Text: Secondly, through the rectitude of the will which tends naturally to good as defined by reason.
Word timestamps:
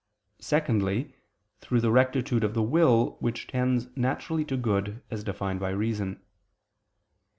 Secondly, 0.39 1.13
through 1.59 1.79
the 1.79 1.91
rectitude 1.91 2.43
of 2.43 2.55
the 2.55 2.63
will 2.63 3.17
which 3.19 3.45
tends 3.45 3.87
naturally 3.95 4.43
to 4.45 4.57
good 4.57 5.03
as 5.11 5.23
defined 5.23 5.59
by 5.59 5.69
reason. 5.69 6.19